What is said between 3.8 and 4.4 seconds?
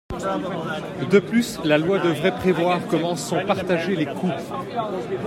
les coûts.